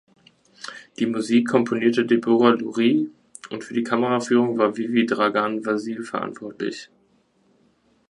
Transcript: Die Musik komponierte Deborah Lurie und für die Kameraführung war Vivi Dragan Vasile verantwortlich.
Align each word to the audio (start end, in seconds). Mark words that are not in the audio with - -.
Die 0.97 1.05
Musik 1.05 1.47
komponierte 1.47 2.07
Deborah 2.07 2.55
Lurie 2.55 3.11
und 3.51 3.63
für 3.63 3.75
die 3.75 3.83
Kameraführung 3.83 4.57
war 4.57 4.75
Vivi 4.75 5.05
Dragan 5.05 5.63
Vasile 5.63 6.01
verantwortlich. 6.01 6.89